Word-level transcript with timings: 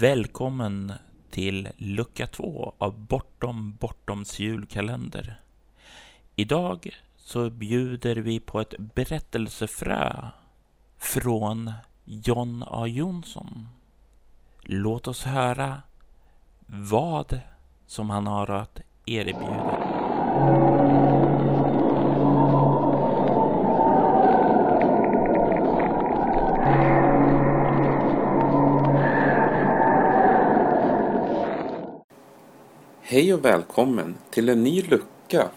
Välkommen 0.00 0.92
till 1.30 1.68
lucka 1.76 2.26
två 2.26 2.72
av 2.78 2.98
Bortom 2.98 3.76
Bortoms 3.80 4.38
julkalender. 4.38 5.40
Idag 6.34 6.90
så 7.16 7.50
bjuder 7.50 8.16
vi 8.16 8.40
på 8.40 8.60
ett 8.60 8.74
berättelsefrö 8.78 10.28
från 10.98 11.72
John 12.04 12.64
A 12.66 12.86
Jonsson. 12.86 13.68
Låt 14.62 15.08
oss 15.08 15.24
höra 15.24 15.82
vad 16.66 17.40
som 17.86 18.10
han 18.10 18.26
har 18.26 18.50
att 18.50 18.80
erbjuda. 19.06 21.05
Hej 33.16 33.34
och 33.34 33.44
välkommen 33.44 34.14
till 34.30 34.48
en 34.48 34.64
ny 34.64 34.82
lucka 34.82 35.48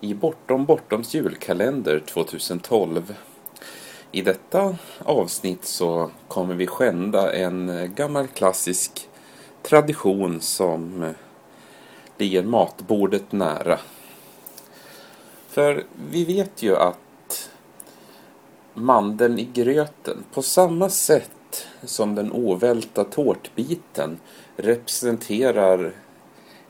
i 0.00 0.14
Bortom 0.14 0.64
Bortoms 0.64 1.14
julkalender 1.14 2.00
2012. 2.00 3.14
I 4.12 4.22
detta 4.22 4.76
avsnitt 4.98 5.64
så 5.64 6.10
kommer 6.28 6.54
vi 6.54 6.66
skända 6.66 7.32
en 7.32 7.92
gammal 7.94 8.26
klassisk 8.26 9.08
tradition 9.62 10.40
som 10.40 11.12
ligger 12.18 12.42
matbordet 12.42 13.32
nära. 13.32 13.78
För 15.48 15.84
vi 16.10 16.24
vet 16.24 16.62
ju 16.62 16.76
att 16.76 17.50
mandeln 18.74 19.38
i 19.38 19.48
gröten 19.52 20.24
på 20.32 20.42
samma 20.42 20.88
sätt 20.88 21.66
som 21.82 22.14
den 22.14 22.32
ovälta 22.32 23.04
tårtbiten 23.04 24.18
representerar 24.56 25.92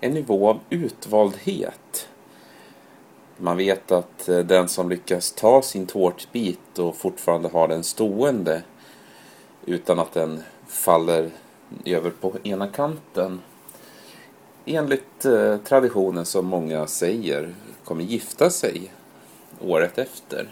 en 0.04 0.14
nivå 0.14 0.48
av 0.48 0.60
utvaldhet. 0.70 2.08
Man 3.36 3.56
vet 3.56 3.92
att 3.92 4.28
eh, 4.28 4.38
den 4.38 4.68
som 4.68 4.90
lyckas 4.90 5.32
ta 5.32 5.62
sin 5.62 5.86
tårtbit 5.86 6.78
och 6.78 6.96
fortfarande 6.96 7.48
har 7.48 7.68
den 7.68 7.84
stående 7.84 8.62
utan 9.66 9.98
att 9.98 10.12
den 10.12 10.42
faller 10.66 11.30
över 11.84 12.10
på 12.10 12.32
ena 12.42 12.68
kanten 12.68 13.40
enligt 14.64 15.24
eh, 15.24 15.56
traditionen 15.56 16.24
som 16.24 16.46
många 16.46 16.86
säger 16.86 17.54
kommer 17.84 18.04
gifta 18.04 18.50
sig 18.50 18.92
året 19.60 19.98
efter 19.98 20.50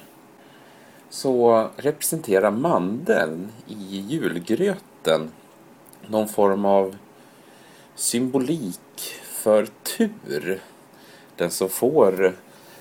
så 1.11 1.69
representerar 1.77 2.51
mandeln 2.51 3.53
i 3.67 3.97
julgröten 4.09 5.31
någon 6.07 6.29
form 6.29 6.65
av 6.65 6.97
symbolik 7.95 8.81
för 9.43 9.69
tur. 9.83 10.61
Den 11.37 11.51
som 11.51 11.69
får 11.69 12.33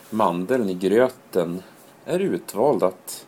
mandeln 0.09 0.69
i 0.69 0.73
gröten 0.73 1.63
är 2.05 2.19
utvald 2.19 2.83
att 2.83 3.25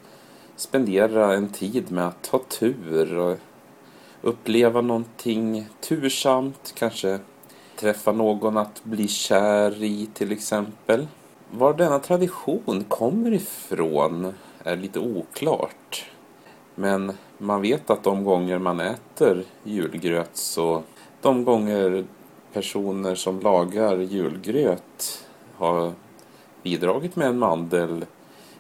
spendera 0.56 1.34
en 1.34 1.50
tid 1.50 1.92
med 1.92 2.08
att 2.08 2.28
ha 2.28 2.40
tur 2.40 3.18
och 3.18 3.38
uppleva 4.22 4.82
någonting 4.82 5.68
tursamt, 5.82 6.74
kanske 6.78 7.20
träffa 7.76 8.12
någon 8.12 8.58
att 8.58 8.84
bli 8.84 9.08
kär 9.08 9.84
i 9.84 10.10
till 10.14 10.32
exempel. 10.32 11.08
Var 11.52 11.74
denna 11.74 12.00
tradition 12.00 12.86
kommer 12.88 13.34
ifrån 13.34 14.34
är 14.64 14.78
lite 14.78 15.00
oklart. 15.00 16.12
Men 16.76 17.12
man 17.38 17.62
vet 17.62 17.90
att 17.90 18.04
de 18.04 18.24
gånger 18.24 18.58
man 18.60 18.80
äter 18.80 19.44
julgröt 19.64 20.38
så 20.38 20.84
de 21.22 21.44
gånger 21.46 22.06
personer 22.54 23.16
som 23.16 23.40
lagar 23.40 23.98
julgröt 23.98 25.26
har 25.58 25.94
bidragit 26.64 27.16
med 27.16 27.28
en 27.28 27.40
mandel 27.40 28.06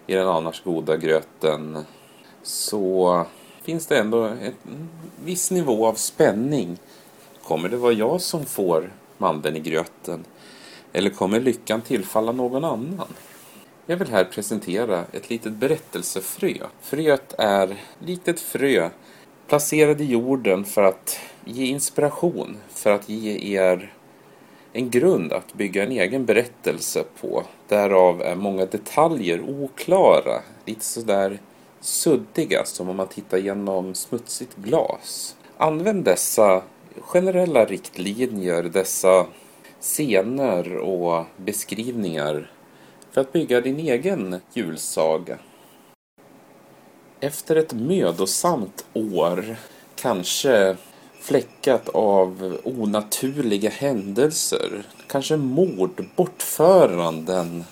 i 0.07 0.13
den 0.13 0.27
annars 0.27 0.63
goda 0.63 0.97
gröten 0.97 1.85
så 2.43 3.25
finns 3.61 3.87
det 3.87 3.97
ändå 3.97 4.23
en 4.23 4.89
viss 5.23 5.51
nivå 5.51 5.87
av 5.87 5.93
spänning. 5.93 6.77
Kommer 7.43 7.69
det 7.69 7.77
vara 7.77 7.93
jag 7.93 8.21
som 8.21 8.45
får 8.45 8.93
mandeln 9.17 9.55
i 9.55 9.59
gröten? 9.59 10.25
Eller 10.93 11.09
kommer 11.09 11.39
lyckan 11.39 11.81
tillfalla 11.81 12.31
någon 12.31 12.63
annan? 12.63 13.13
Jag 13.85 13.97
vill 13.97 14.07
här 14.07 14.23
presentera 14.23 15.05
ett 15.11 15.29
litet 15.29 15.53
berättelsefrö. 15.53 16.53
Fröet 16.81 17.33
är 17.37 17.75
likt 17.99 18.27
ett 18.27 18.39
frö 18.39 18.89
placerad 19.47 20.01
i 20.01 20.05
jorden 20.05 20.65
för 20.65 20.83
att 20.83 21.19
ge 21.45 21.65
inspiration, 21.65 22.57
för 22.69 22.91
att 22.91 23.09
ge 23.09 23.57
er 23.57 23.93
en 24.73 24.89
grund 24.89 25.33
att 25.33 25.53
bygga 25.53 25.83
en 25.83 25.91
egen 25.91 26.25
berättelse 26.25 27.03
på. 27.21 27.43
Därav 27.67 28.21
är 28.21 28.35
många 28.35 28.65
detaljer 28.65 29.41
oklara, 29.41 30.41
lite 30.65 30.85
sådär 30.85 31.39
suddiga 31.81 32.65
som 32.65 32.89
om 32.89 32.95
man 32.95 33.07
tittar 33.07 33.37
genom 33.37 33.95
smutsigt 33.95 34.55
glas. 34.55 35.35
Använd 35.57 36.03
dessa 36.03 36.63
generella 36.99 37.65
riktlinjer, 37.65 38.63
dessa 38.63 39.25
scener 39.79 40.77
och 40.77 41.25
beskrivningar 41.37 42.51
för 43.11 43.21
att 43.21 43.33
bygga 43.33 43.61
din 43.61 43.79
egen 43.79 44.35
julsaga. 44.53 45.37
Efter 47.19 47.55
ett 47.55 47.73
mödosamt 47.73 48.85
år, 48.93 49.55
kanske 49.95 50.77
fläckat 51.23 51.89
av 51.89 52.57
onaturliga 52.63 53.69
händelser, 53.69 54.84
kanske 55.07 55.38
mord, 55.38 56.06
bortföranden, 56.16 57.63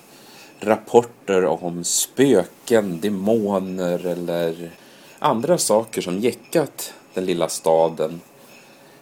rapporter 0.60 1.46
om 1.46 1.84
spöken, 1.84 3.00
demoner 3.00 4.06
eller 4.06 4.72
andra 5.20 5.58
saker 5.58 6.02
som 6.02 6.20
jäckat 6.20 6.94
den 7.14 7.26
lilla 7.26 7.50
staden. 7.50 8.22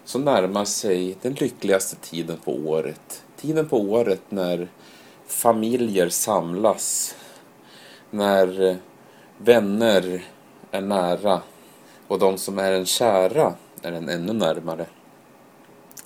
Så 0.06 0.20
närmar 0.20 0.66
sig 0.66 1.18
den 1.22 1.34
lyckligaste 1.34 1.96
tiden 1.96 2.38
på 2.46 2.54
året. 2.54 3.24
Tiden 3.42 3.68
på 3.68 3.78
året 3.78 4.22
när 4.30 4.68
familjer 5.28 6.10
samlas, 6.10 7.16
när 8.10 8.78
vänner 9.38 10.24
är 10.72 10.82
nära 10.82 11.42
och 12.08 12.20
de 12.20 12.38
som 12.38 12.60
är 12.60 12.72
en 12.72 12.86
kära 12.86 13.54
är 13.82 13.92
den 13.92 14.10
ännu 14.10 14.34
närmare. 14.34 14.86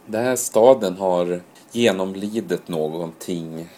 Den 0.05 0.25
här 0.25 0.35
staden 0.35 0.97
har 0.97 1.41
genomlidit 1.71 2.67
någonting. 2.67 3.69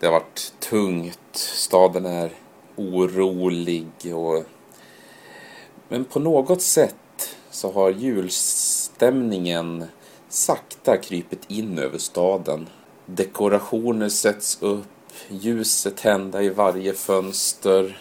Det 0.00 0.06
har 0.06 0.12
varit 0.12 0.52
tungt, 0.60 1.36
staden 1.36 2.06
är 2.06 2.32
orolig 2.76 4.14
och 4.14 4.44
men 5.88 6.04
på 6.04 6.20
något 6.20 6.62
sätt 6.62 7.36
så 7.50 7.72
har 7.72 7.90
julstämningen 7.90 9.84
sakta 10.28 10.96
krypit 10.96 11.50
in 11.50 11.78
över 11.78 11.98
staden. 11.98 12.68
Dekorationer 13.06 14.08
sätts 14.08 14.58
upp, 14.62 14.86
ljus 15.28 15.86
är 15.86 15.90
tända 15.90 16.42
i 16.42 16.48
varje 16.48 16.92
fönster. 16.92 18.00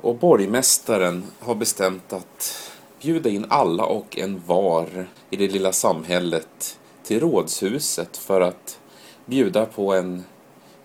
Och 0.00 0.16
borgmästaren 0.16 1.24
har 1.38 1.54
bestämt 1.54 2.12
att 2.12 2.70
bjuda 3.04 3.30
in 3.30 3.46
alla 3.48 3.84
och 3.84 4.18
en 4.18 4.42
var 4.46 5.06
i 5.30 5.36
det 5.36 5.48
lilla 5.48 5.72
samhället 5.72 6.78
till 7.02 7.20
rådshuset 7.20 8.16
för 8.16 8.40
att 8.40 8.80
bjuda 9.26 9.66
på 9.66 9.94
en 9.94 10.24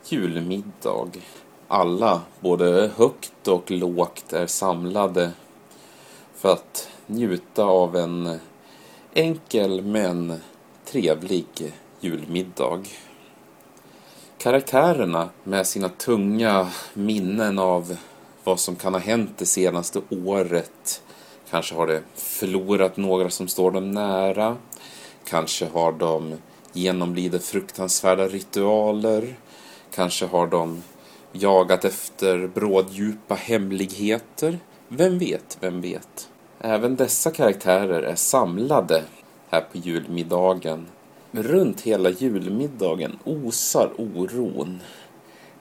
julmiddag. 0.09 1.09
Alla, 1.67 2.21
både 2.39 2.91
högt 2.95 3.47
och 3.47 3.71
lågt, 3.71 4.33
är 4.33 4.47
samlade 4.47 5.31
för 6.35 6.53
att 6.53 6.89
njuta 7.07 7.63
av 7.63 7.95
en 7.95 8.39
enkel 9.13 9.81
men 9.81 10.41
trevlig 10.85 11.73
julmiddag. 11.99 12.83
Karaktärerna 14.37 15.29
med 15.43 15.67
sina 15.67 15.89
tunga 15.89 16.69
minnen 16.93 17.59
av 17.59 17.97
vad 18.43 18.59
som 18.59 18.75
kan 18.75 18.93
ha 18.93 19.01
hänt 19.01 19.31
det 19.37 19.45
senaste 19.45 20.01
året 20.09 21.01
Kanske 21.51 21.75
har 21.75 21.87
de 21.87 21.99
förlorat 22.15 22.97
några 22.97 23.29
som 23.29 23.47
står 23.47 23.71
dem 23.71 23.91
nära. 23.91 24.57
Kanske 25.25 25.65
har 25.65 25.91
de 25.91 26.35
genomlidit 26.73 27.43
fruktansvärda 27.43 28.27
ritualer. 28.27 29.35
Kanske 29.95 30.25
har 30.25 30.47
de 30.47 30.83
jagat 31.31 31.85
efter 31.85 32.47
bråddjupa 32.47 33.35
hemligheter. 33.35 34.59
Vem 34.87 35.19
vet, 35.19 35.57
vem 35.59 35.81
vet? 35.81 36.29
Även 36.59 36.95
dessa 36.95 37.31
karaktärer 37.31 38.01
är 38.03 38.15
samlade 38.15 39.03
här 39.49 39.61
på 39.61 39.77
julmiddagen. 39.77 40.87
Runt 41.31 41.81
hela 41.81 42.09
julmiddagen 42.09 43.19
osar 43.23 43.91
oron. 43.97 44.79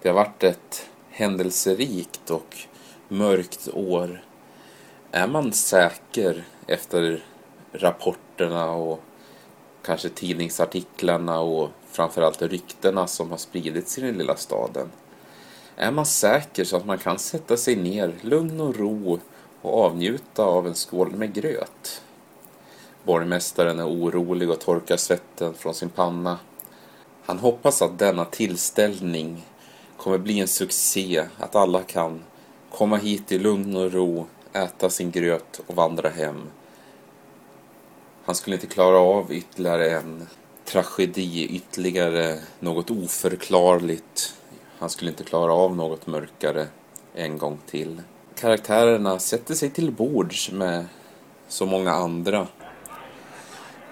Det 0.02 0.08
har 0.08 0.17
varit 0.17 0.44
ett 0.44 0.87
händelserikt 1.11 2.31
och 2.31 2.56
mörkt 3.08 3.69
år 3.73 4.20
är 5.12 5.26
man 5.26 5.52
säker 5.52 6.44
efter 6.66 7.25
rapporterna 7.72 8.70
och 8.70 9.00
kanske 9.82 10.08
tidningsartiklarna 10.08 11.40
och 11.40 11.70
framförallt 11.90 12.43
ryktena 12.43 13.06
som 13.06 13.31
har 13.31 13.38
spridits 13.38 13.99
i 13.99 14.00
den 14.00 14.19
lilla 14.19 14.37
staden. 14.37 14.90
Är 15.76 15.90
man 15.90 16.06
säker 16.06 16.64
så 16.64 16.76
att 16.76 16.87
man 16.87 16.99
kan 16.99 17.19
sätta 17.19 17.56
sig 17.56 17.76
ner, 17.76 18.14
lugn 18.20 18.60
och 18.60 18.76
ro 18.76 19.19
och 19.62 19.84
avnjuta 19.84 20.43
av 20.43 20.66
en 20.66 20.75
skål 20.75 21.10
med 21.10 21.34
gröt? 21.34 22.02
Borgmästaren 23.05 23.78
är 23.78 23.88
orolig 23.88 24.50
och 24.50 24.60
torkar 24.60 24.96
svetten 24.96 25.55
från 25.55 25.75
sin 25.75 25.88
panna. 25.88 26.38
Han 27.25 27.38
hoppas 27.38 27.82
att 27.82 27.99
denna 27.99 28.25
tillställning 28.25 29.46
kommer 29.96 30.19
bli 30.19 30.40
en 30.40 30.49
succé, 30.49 31.25
att 31.38 31.56
alla 31.56 31.82
kan 31.82 32.25
komma 32.70 32.96
hit 32.96 33.32
i 33.32 33.38
lugn 33.38 33.76
och 33.76 33.93
ro, 33.93 34.26
äta 34.52 34.90
sin 34.90 35.10
gröt 35.10 35.60
och 35.66 35.74
vandra 35.74 36.08
hem. 36.08 36.42
Han 38.24 38.34
skulle 38.34 38.56
inte 38.56 38.66
klara 38.66 38.98
av 38.98 39.32
ytterligare 39.32 39.90
en 39.90 40.26
tragedi, 40.64 41.46
ytterligare 41.56 42.38
något 42.60 42.90
oförklarligt. 42.90 44.34
Han 44.78 44.90
skulle 44.90 45.10
inte 45.10 45.24
klara 45.24 45.52
av 45.52 45.76
något 45.76 46.06
mörkare 46.06 46.66
en 47.14 47.38
gång 47.38 47.58
till. 47.66 48.02
Karaktärerna 48.34 49.18
sätter 49.18 49.54
sig 49.54 49.70
till 49.70 49.92
bords 49.92 50.52
med 50.52 50.86
så 51.48 51.66
många 51.66 51.92
andra. 51.92 52.46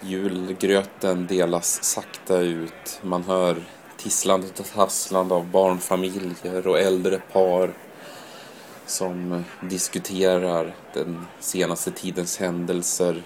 Julgröten 0.00 1.26
delas 1.26 1.84
sakta 1.84 2.38
ut. 2.38 3.00
Man 3.02 3.24
hör 3.24 3.56
tisslandet 3.96 4.60
och 4.60 4.66
tasslandet 4.66 5.32
av 5.32 5.46
barnfamiljer 5.50 6.66
och 6.66 6.80
äldre 6.80 7.20
par 7.32 7.74
som 8.86 9.44
diskuterar 9.60 10.74
den 10.92 11.26
senaste 11.40 11.90
tidens 11.90 12.38
händelser 12.38 13.22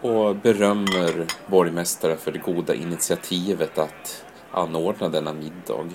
och 0.00 0.36
berömmer 0.36 1.26
borgmästaren 1.46 2.18
för 2.18 2.32
det 2.32 2.38
goda 2.38 2.74
initiativet 2.74 3.78
att 3.78 4.24
anordna 4.50 5.08
denna 5.08 5.32
middag. 5.32 5.88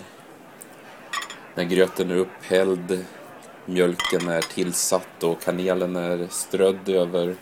När 1.55 1.63
gröten 1.63 2.11
är 2.11 2.15
upphälld, 2.15 3.05
mjölken 3.65 4.29
är 4.29 4.41
tillsatt 4.41 5.23
och 5.23 5.41
kanelen 5.41 5.95
är 5.95 6.27
strödd 6.29 6.89
över 6.89 7.35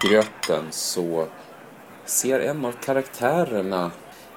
gröten 0.00 0.64
så 0.70 1.26
ser 2.04 2.40
en 2.40 2.64
av 2.64 2.72
karaktärerna 2.72 3.90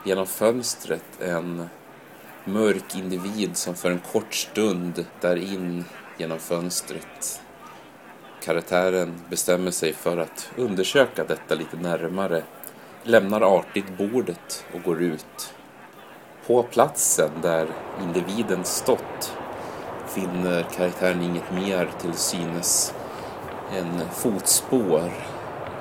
genom 0.05 0.27
fönstret 0.27 1.21
en 1.21 1.69
mörk 2.45 2.95
individ 2.95 3.57
som 3.57 3.75
för 3.75 3.91
en 3.91 4.01
kort 4.11 4.33
stund 4.33 5.05
där 5.21 5.35
in 5.35 5.85
genom 6.17 6.39
fönstret. 6.39 7.41
Karaktären 8.43 9.21
bestämmer 9.29 9.71
sig 9.71 9.93
för 9.93 10.17
att 10.17 10.51
undersöka 10.55 11.23
detta 11.23 11.55
lite 11.55 11.77
närmare, 11.77 12.43
lämnar 13.03 13.41
artigt 13.41 13.97
bordet 13.97 14.65
och 14.73 14.83
går 14.83 15.01
ut. 15.01 15.53
På 16.47 16.63
platsen 16.63 17.31
där 17.41 17.67
individen 18.03 18.63
stått 18.63 19.33
finner 20.07 20.63
karaktären 20.63 21.21
inget 21.21 21.51
mer 21.51 21.89
till 22.01 22.13
synes 22.13 22.93
än 23.77 24.01
fotspår 24.11 25.11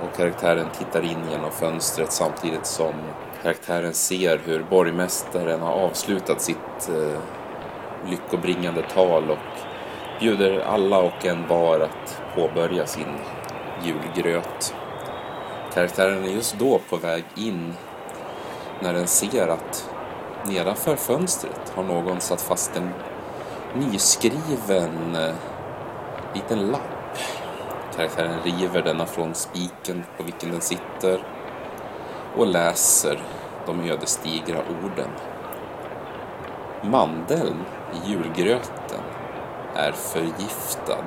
och 0.02 0.16
karaktären 0.16 0.66
tittar 0.78 1.02
in 1.02 1.31
genom 1.31 1.50
fönstret 1.50 2.12
samtidigt 2.12 2.66
som 2.66 2.94
karaktären 3.43 3.94
ser 3.94 4.38
hur 4.44 4.62
borgmästaren 4.70 5.61
har 5.61 5.73
avslutat 5.73 6.43
sitt 6.43 6.88
eh, 6.88 7.20
lyckobringande 8.11 8.82
tal 8.94 9.31
och 9.31 9.38
bjuder 10.20 10.61
alla 10.61 10.99
och 10.99 11.26
en 11.26 11.49
var 11.49 11.81
att 11.81 12.23
påbörja 12.35 12.87
sin 12.87 13.19
julgröt. 13.85 14.75
Karaktären 15.75 16.25
är 16.25 16.29
just 16.29 16.58
då 16.58 16.81
på 16.90 16.96
väg 16.96 17.25
in 17.37 17.75
när 18.81 18.93
den 18.93 19.06
ser 19.06 19.49
att 19.49 19.91
nedanför 20.46 20.96
fönstret 20.96 21.73
har 21.75 21.82
någon 21.82 22.20
satt 22.20 22.41
fast 22.41 22.76
en 22.76 22.91
nyskriven 23.75 25.17
eh, 25.17 25.34
liten 26.34 26.70
lapp. 26.70 27.19
Karaktären 27.96 28.41
river 28.44 28.82
denna 28.82 29.06
från 29.06 29.34
spiken 29.34 30.05
på 30.17 30.23
vilken 30.23 30.50
den 30.50 30.61
sitter 30.61 31.38
och 32.38 32.46
läser 32.46 33.19
de 33.67 33.90
ödesdigra 33.90 34.58
orden. 34.58 35.11
Mandeln 36.82 37.64
i 37.93 38.11
julgröten 38.11 39.02
är 39.75 39.93
förgiftad. 39.93 41.05